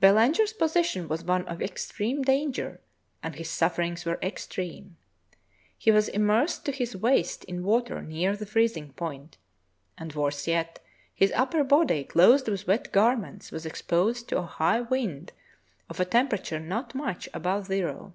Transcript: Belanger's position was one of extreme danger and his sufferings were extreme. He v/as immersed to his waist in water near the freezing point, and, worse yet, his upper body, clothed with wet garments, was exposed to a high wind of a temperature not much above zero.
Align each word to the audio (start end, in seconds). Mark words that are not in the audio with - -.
Belanger's 0.00 0.54
position 0.54 1.08
was 1.08 1.24
one 1.24 1.46
of 1.46 1.60
extreme 1.60 2.22
danger 2.22 2.80
and 3.22 3.34
his 3.34 3.50
sufferings 3.50 4.06
were 4.06 4.18
extreme. 4.22 4.96
He 5.76 5.90
v/as 5.90 6.08
immersed 6.08 6.64
to 6.64 6.72
his 6.72 6.96
waist 6.96 7.44
in 7.44 7.62
water 7.62 8.00
near 8.00 8.34
the 8.34 8.46
freezing 8.46 8.94
point, 8.94 9.36
and, 9.98 10.10
worse 10.14 10.46
yet, 10.46 10.82
his 11.14 11.32
upper 11.32 11.62
body, 11.64 12.02
clothed 12.04 12.48
with 12.48 12.66
wet 12.66 12.92
garments, 12.92 13.52
was 13.52 13.66
exposed 13.66 14.26
to 14.30 14.38
a 14.38 14.46
high 14.46 14.80
wind 14.80 15.34
of 15.90 16.00
a 16.00 16.06
temperature 16.06 16.58
not 16.60 16.94
much 16.94 17.28
above 17.34 17.66
zero. 17.66 18.14